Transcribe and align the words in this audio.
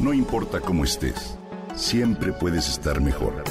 No 0.00 0.14
importa 0.14 0.62
cómo 0.62 0.84
estés, 0.84 1.36
siempre 1.76 2.32
puedes 2.32 2.70
estar 2.70 3.02
mejor. 3.02 3.44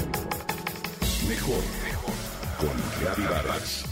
Mejor, 1.28 1.62
mejor. 1.84 2.14
Con 2.58 2.70
Reavivadas. 3.00 3.84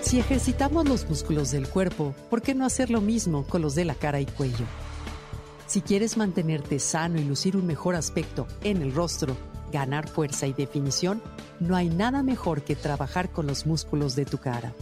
Si 0.00 0.18
ejercitamos 0.18 0.88
los 0.88 1.06
músculos 1.10 1.50
del 1.50 1.68
cuerpo, 1.68 2.14
¿por 2.30 2.40
qué 2.40 2.54
no 2.54 2.64
hacer 2.64 2.88
lo 2.88 3.02
mismo 3.02 3.44
con 3.44 3.60
los 3.60 3.74
de 3.74 3.84
la 3.84 3.94
cara 3.94 4.18
y 4.18 4.24
cuello? 4.24 4.64
Si 5.66 5.82
quieres 5.82 6.16
mantenerte 6.16 6.78
sano 6.78 7.20
y 7.20 7.24
lucir 7.24 7.54
un 7.54 7.66
mejor 7.66 7.94
aspecto 7.94 8.46
en 8.64 8.80
el 8.80 8.94
rostro, 8.94 9.36
ganar 9.72 10.08
fuerza 10.08 10.46
y 10.46 10.52
definición, 10.52 11.22
no 11.60 11.76
hay 11.76 11.88
nada 11.88 12.22
mejor 12.22 12.62
que 12.62 12.76
trabajar 12.76 13.30
con 13.30 13.46
los 13.46 13.66
músculos 13.66 14.14
de 14.16 14.24
tu 14.24 14.38
cara. 14.38 14.72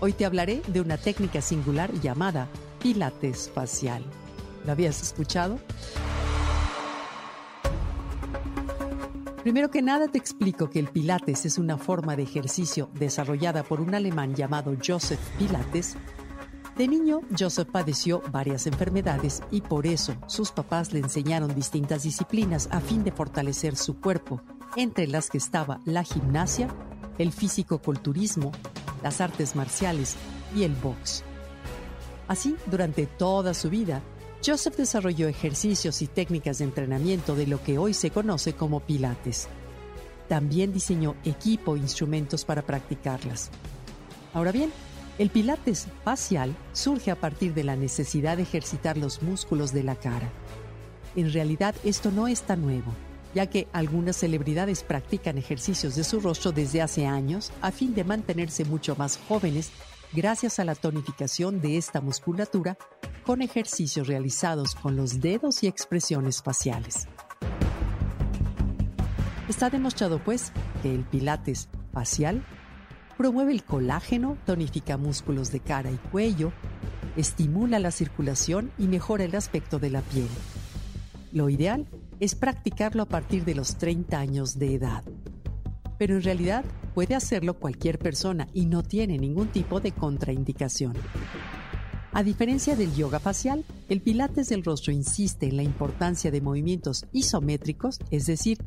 Hoy 0.00 0.12
te 0.12 0.24
hablaré 0.24 0.62
de 0.68 0.80
una 0.80 0.96
técnica 0.96 1.40
singular 1.40 1.92
llamada 2.00 2.48
Pilates 2.80 3.50
facial. 3.52 4.04
¿Lo 4.64 4.72
habías 4.72 5.02
escuchado? 5.02 5.58
Primero 9.42 9.70
que 9.70 9.82
nada 9.82 10.08
te 10.08 10.18
explico 10.18 10.68
que 10.68 10.78
el 10.78 10.88
Pilates 10.88 11.46
es 11.46 11.58
una 11.58 11.78
forma 11.78 12.16
de 12.16 12.24
ejercicio 12.24 12.90
desarrollada 12.94 13.62
por 13.62 13.80
un 13.80 13.94
alemán 13.94 14.34
llamado 14.34 14.74
Joseph 14.84 15.20
Pilates. 15.38 15.96
De 16.78 16.86
niño, 16.86 17.22
Joseph 17.36 17.68
padeció 17.72 18.22
varias 18.30 18.68
enfermedades 18.68 19.42
y 19.50 19.62
por 19.62 19.84
eso 19.84 20.14
sus 20.28 20.52
papás 20.52 20.92
le 20.92 21.00
enseñaron 21.00 21.52
distintas 21.52 22.04
disciplinas 22.04 22.68
a 22.70 22.80
fin 22.80 23.02
de 23.02 23.10
fortalecer 23.10 23.74
su 23.74 23.98
cuerpo, 23.98 24.40
entre 24.76 25.08
las 25.08 25.28
que 25.28 25.38
estaba 25.38 25.80
la 25.84 26.04
gimnasia, 26.04 26.68
el 27.18 27.32
físico-culturismo, 27.32 28.52
las 29.02 29.20
artes 29.20 29.56
marciales 29.56 30.14
y 30.54 30.62
el 30.62 30.72
box. 30.76 31.24
Así, 32.28 32.54
durante 32.66 33.06
toda 33.06 33.54
su 33.54 33.70
vida, 33.70 34.00
Joseph 34.46 34.76
desarrolló 34.76 35.26
ejercicios 35.26 36.00
y 36.00 36.06
técnicas 36.06 36.58
de 36.58 36.66
entrenamiento 36.66 37.34
de 37.34 37.48
lo 37.48 37.60
que 37.60 37.76
hoy 37.76 37.92
se 37.92 38.12
conoce 38.12 38.52
como 38.52 38.78
Pilates. 38.78 39.48
También 40.28 40.72
diseñó 40.72 41.16
equipo 41.24 41.74
e 41.74 41.80
instrumentos 41.80 42.44
para 42.44 42.62
practicarlas. 42.62 43.50
Ahora 44.32 44.52
bien, 44.52 44.70
el 45.18 45.30
Pilates 45.30 45.88
facial 46.04 46.54
surge 46.72 47.10
a 47.10 47.16
partir 47.16 47.52
de 47.52 47.64
la 47.64 47.76
necesidad 47.76 48.36
de 48.36 48.44
ejercitar 48.44 48.96
los 48.96 49.22
músculos 49.22 49.72
de 49.72 49.82
la 49.82 49.96
cara. 49.96 50.30
En 51.16 51.32
realidad 51.32 51.74
esto 51.84 52.12
no 52.12 52.28
es 52.28 52.42
tan 52.42 52.62
nuevo, 52.62 52.92
ya 53.34 53.46
que 53.46 53.66
algunas 53.72 54.16
celebridades 54.16 54.84
practican 54.84 55.36
ejercicios 55.36 55.96
de 55.96 56.04
su 56.04 56.20
rostro 56.20 56.52
desde 56.52 56.82
hace 56.82 57.06
años 57.06 57.52
a 57.60 57.72
fin 57.72 57.94
de 57.94 58.04
mantenerse 58.04 58.64
mucho 58.64 58.94
más 58.94 59.18
jóvenes 59.28 59.72
gracias 60.12 60.60
a 60.60 60.64
la 60.64 60.76
tonificación 60.76 61.60
de 61.60 61.76
esta 61.76 62.00
musculatura 62.00 62.78
con 63.24 63.42
ejercicios 63.42 64.06
realizados 64.06 64.76
con 64.76 64.96
los 64.96 65.20
dedos 65.20 65.64
y 65.64 65.66
expresiones 65.66 66.42
faciales. 66.42 67.08
Está 69.48 69.68
demostrado, 69.68 70.22
pues, 70.22 70.52
que 70.82 70.94
el 70.94 71.04
pilates 71.04 71.68
facial 71.92 72.44
promueve 73.18 73.52
el 73.52 73.64
colágeno, 73.64 74.38
tonifica 74.46 74.96
músculos 74.96 75.50
de 75.50 75.58
cara 75.58 75.90
y 75.90 75.96
cuello, 75.96 76.52
estimula 77.16 77.80
la 77.80 77.90
circulación 77.90 78.70
y 78.78 78.86
mejora 78.86 79.24
el 79.24 79.34
aspecto 79.34 79.80
de 79.80 79.90
la 79.90 80.02
piel. 80.02 80.28
Lo 81.32 81.50
ideal 81.50 81.88
es 82.20 82.36
practicarlo 82.36 83.02
a 83.02 83.06
partir 83.06 83.44
de 83.44 83.56
los 83.56 83.76
30 83.76 84.16
años 84.18 84.56
de 84.60 84.74
edad. 84.74 85.02
Pero 85.98 86.14
en 86.14 86.22
realidad 86.22 86.64
puede 86.94 87.16
hacerlo 87.16 87.58
cualquier 87.58 87.98
persona 87.98 88.46
y 88.54 88.66
no 88.66 88.84
tiene 88.84 89.18
ningún 89.18 89.48
tipo 89.48 89.80
de 89.80 89.90
contraindicación. 89.90 90.94
A 92.12 92.22
diferencia 92.22 92.76
del 92.76 92.94
yoga 92.94 93.18
facial, 93.18 93.64
el 93.88 94.00
pilates 94.00 94.48
del 94.48 94.62
rostro 94.62 94.92
insiste 94.92 95.48
en 95.48 95.56
la 95.56 95.64
importancia 95.64 96.30
de 96.30 96.40
movimientos 96.40 97.04
isométricos, 97.12 97.98
es 98.12 98.26
decir, 98.26 98.58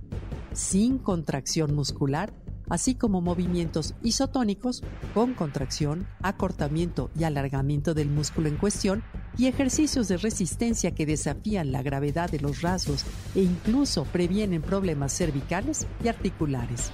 sin 0.51 0.97
contracción 0.97 1.73
muscular, 1.73 2.33
así 2.71 2.95
como 2.95 3.19
movimientos 3.19 3.95
isotónicos 4.01 4.81
con 5.13 5.33
contracción, 5.33 6.07
acortamiento 6.21 7.11
y 7.19 7.25
alargamiento 7.25 7.93
del 7.93 8.09
músculo 8.09 8.47
en 8.47 8.55
cuestión 8.55 9.03
y 9.37 9.47
ejercicios 9.47 10.07
de 10.07 10.15
resistencia 10.15 10.91
que 10.91 11.05
desafían 11.05 11.73
la 11.73 11.83
gravedad 11.83 12.31
de 12.31 12.39
los 12.39 12.61
rasgos 12.61 13.03
e 13.35 13.41
incluso 13.41 14.05
previenen 14.05 14.61
problemas 14.61 15.11
cervicales 15.11 15.85
y 16.01 16.07
articulares. 16.07 16.93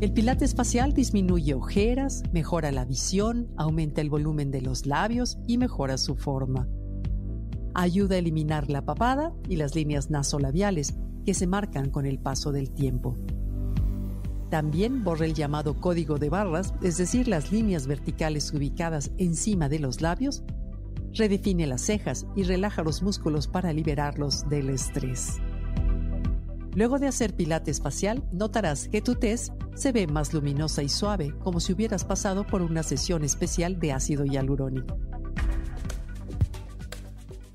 El 0.00 0.12
pilates 0.12 0.54
facial 0.54 0.92
disminuye 0.92 1.54
ojeras, 1.54 2.22
mejora 2.32 2.70
la 2.70 2.84
visión, 2.84 3.48
aumenta 3.56 4.02
el 4.02 4.08
volumen 4.08 4.52
de 4.52 4.60
los 4.60 4.86
labios 4.86 5.36
y 5.48 5.58
mejora 5.58 5.98
su 5.98 6.14
forma. 6.14 6.68
Ayuda 7.74 8.14
a 8.14 8.18
eliminar 8.18 8.70
la 8.70 8.84
papada 8.84 9.32
y 9.48 9.56
las 9.56 9.74
líneas 9.74 10.10
nasolabiales 10.10 10.94
que 11.26 11.34
se 11.34 11.46
marcan 11.46 11.90
con 11.90 12.06
el 12.06 12.18
paso 12.18 12.52
del 12.52 12.70
tiempo. 12.70 13.16
También 14.48 15.02
borra 15.02 15.26
el 15.26 15.34
llamado 15.34 15.80
código 15.80 16.18
de 16.18 16.30
barras, 16.30 16.72
es 16.80 16.96
decir, 16.96 17.26
las 17.26 17.50
líneas 17.50 17.88
verticales 17.88 18.52
ubicadas 18.52 19.10
encima 19.18 19.68
de 19.68 19.80
los 19.80 20.00
labios, 20.00 20.44
redefine 21.12 21.66
las 21.66 21.82
cejas 21.82 22.26
y 22.36 22.44
relaja 22.44 22.82
los 22.82 23.02
músculos 23.02 23.48
para 23.48 23.72
liberarlos 23.72 24.48
del 24.48 24.70
estrés. 24.70 25.40
Luego 26.74 26.98
de 26.98 27.08
hacer 27.08 27.34
pilates 27.34 27.80
facial, 27.80 28.22
notarás 28.32 28.88
que 28.88 29.00
tu 29.00 29.14
tez 29.14 29.50
se 29.74 29.92
ve 29.92 30.06
más 30.06 30.32
luminosa 30.32 30.82
y 30.82 30.88
suave, 30.88 31.34
como 31.42 31.58
si 31.58 31.72
hubieras 31.72 32.04
pasado 32.04 32.46
por 32.46 32.62
una 32.62 32.82
sesión 32.82 33.24
especial 33.24 33.80
de 33.80 33.92
ácido 33.92 34.24
hialurónico. 34.24 34.98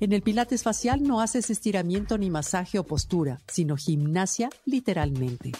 En 0.02 0.12
el 0.12 0.20
pilates 0.20 0.64
facial 0.64 1.04
no 1.04 1.20
haces 1.20 1.48
estiramiento 1.48 2.18
ni 2.18 2.28
masaje 2.28 2.76
o 2.76 2.82
postura, 2.82 3.40
sino 3.46 3.76
gimnasia 3.76 4.50
literalmente. 4.64 5.52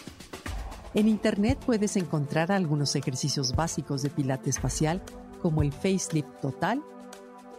En 0.93 1.07
internet 1.07 1.57
puedes 1.65 1.95
encontrar 1.95 2.51
algunos 2.51 2.97
ejercicios 2.97 3.55
básicos 3.55 4.01
de 4.01 4.09
pilates 4.09 4.59
facial, 4.59 5.01
como 5.41 5.61
el 5.61 5.71
facelift 5.71 6.41
total 6.41 6.83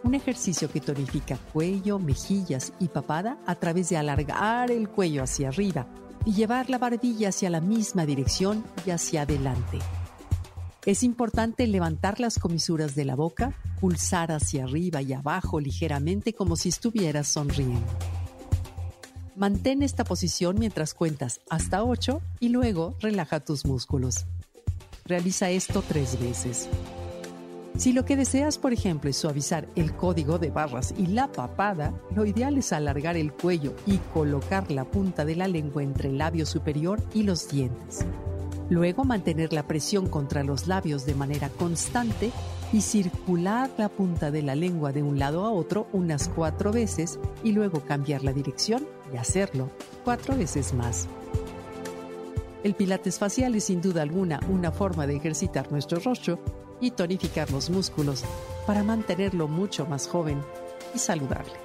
un 0.03 0.13
ejercicio 0.13 0.69
que 0.69 0.79
tonifica 0.79 1.39
cuello, 1.53 1.97
mejillas 1.97 2.71
y 2.79 2.89
papada 2.89 3.39
a 3.47 3.55
través 3.55 3.89
de 3.89 3.97
alargar 3.97 4.69
el 4.69 4.87
cuello 4.87 5.23
hacia 5.23 5.47
arriba 5.47 5.87
y 6.23 6.33
llevar 6.33 6.69
la 6.69 6.77
barbilla 6.77 7.29
hacia 7.29 7.49
la 7.49 7.61
misma 7.61 8.05
dirección 8.05 8.63
y 8.85 8.91
hacia 8.91 9.23
adelante. 9.23 9.79
Es 10.85 11.01
importante 11.01 11.65
levantar 11.65 12.19
las 12.19 12.37
comisuras 12.37 12.93
de 12.93 13.05
la 13.05 13.15
boca, 13.15 13.55
pulsar 13.81 14.31
hacia 14.31 14.65
arriba 14.65 15.01
y 15.01 15.13
abajo 15.13 15.59
ligeramente 15.59 16.33
como 16.33 16.55
si 16.55 16.69
estuvieras 16.69 17.27
sonriendo. 17.27 17.81
Mantén 19.35 19.81
esta 19.81 20.03
posición 20.03 20.57
mientras 20.59 20.93
cuentas 20.93 21.41
hasta 21.49 21.83
8 21.83 22.21
y 22.39 22.49
luego 22.49 22.95
relaja 22.99 23.39
tus 23.39 23.65
músculos. 23.65 24.27
Realiza 25.05 25.49
esto 25.49 25.83
tres 25.87 26.19
veces. 26.19 26.69
Si 27.77 27.91
lo 27.91 28.05
que 28.05 28.15
deseas, 28.15 28.59
por 28.59 28.71
ejemplo, 28.71 29.09
es 29.09 29.17
suavizar 29.17 29.67
el 29.75 29.95
código 29.95 30.37
de 30.37 30.51
barras 30.51 30.93
y 30.97 31.07
la 31.07 31.31
papada, 31.31 31.93
lo 32.15 32.25
ideal 32.25 32.59
es 32.59 32.71
alargar 32.71 33.17
el 33.17 33.33
cuello 33.33 33.75
y 33.87 33.97
colocar 34.13 34.71
la 34.71 34.85
punta 34.85 35.25
de 35.25 35.35
la 35.35 35.47
lengua 35.47 35.81
entre 35.81 36.09
el 36.09 36.19
labio 36.19 36.45
superior 36.45 37.01
y 37.13 37.23
los 37.23 37.49
dientes. 37.49 38.05
Luego 38.69 39.03
mantener 39.03 39.53
la 39.53 39.63
presión 39.63 40.07
contra 40.07 40.43
los 40.43 40.67
labios 40.67 41.05
de 41.05 41.13
manera 41.13 41.49
constante 41.49 42.31
y 42.73 42.81
circular 42.81 43.69
la 43.77 43.89
punta 43.89 44.31
de 44.31 44.41
la 44.41 44.55
lengua 44.55 44.91
de 44.91 45.03
un 45.03 45.19
lado 45.19 45.45
a 45.45 45.51
otro 45.51 45.87
unas 45.93 46.29
cuatro 46.29 46.71
veces 46.71 47.19
y 47.43 47.51
luego 47.51 47.81
cambiar 47.81 48.23
la 48.23 48.33
dirección 48.33 48.87
y 49.13 49.17
hacerlo 49.17 49.69
cuatro 50.03 50.35
veces 50.35 50.73
más. 50.73 51.07
El 52.63 52.73
pilates 52.73 53.19
facial 53.19 53.53
es 53.53 53.65
sin 53.65 53.81
duda 53.81 54.01
alguna 54.01 54.39
una 54.49 54.71
forma 54.71 55.05
de 55.05 55.15
ejercitar 55.15 55.71
nuestro 55.71 55.99
rostro 55.99 56.39
y 56.81 56.91
tonificar 56.91 57.51
los 57.51 57.69
músculos 57.69 58.23
para 58.65 58.83
mantenerlo 58.83 59.47
mucho 59.47 59.85
más 59.85 60.07
joven 60.07 60.41
y 60.95 60.99
saludable. 60.99 61.64